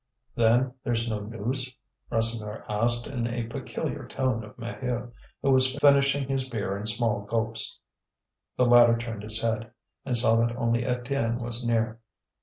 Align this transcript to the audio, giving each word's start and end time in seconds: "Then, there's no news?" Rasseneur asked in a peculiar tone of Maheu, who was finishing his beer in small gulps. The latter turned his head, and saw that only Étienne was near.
"Then, 0.33 0.73
there's 0.83 1.07
no 1.07 1.19
news?" 1.19 1.75
Rasseneur 2.11 2.65
asked 2.67 3.05
in 3.05 3.27
a 3.27 3.43
peculiar 3.43 4.07
tone 4.07 4.43
of 4.43 4.57
Maheu, 4.57 5.11
who 5.43 5.51
was 5.51 5.75
finishing 5.75 6.27
his 6.27 6.49
beer 6.49 6.75
in 6.75 6.87
small 6.87 7.21
gulps. 7.23 7.77
The 8.57 8.65
latter 8.65 8.97
turned 8.97 9.21
his 9.21 9.39
head, 9.43 9.69
and 10.03 10.17
saw 10.17 10.37
that 10.37 10.55
only 10.57 10.81
Étienne 10.81 11.39
was 11.39 11.63
near. 11.63 11.99